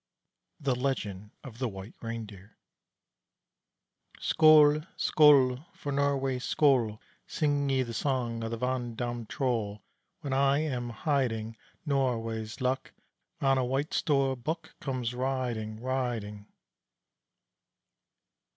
[0.59, 2.57] THE LEGEND OF THE WHITE REINDEER
[4.19, 4.81] Skoal!
[4.97, 5.63] Skoal!
[5.75, 6.99] For Norway Skoal!
[7.27, 9.83] Sing ye the song of the Vand dam troll.
[10.21, 12.93] When I am hiding Norway's luck
[13.41, 16.47] On a White Storbuk Comes riding, riding.